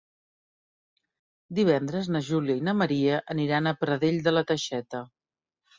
Divendres 1.59 2.09
na 2.17 2.23
Júlia 2.31 2.59
i 2.63 2.67
na 2.71 2.77
Maria 2.81 3.23
aniran 3.37 3.69
a 3.75 3.79
Pradell 3.85 4.23
de 4.29 4.39
la 4.39 4.49
Teixeta. 4.53 5.07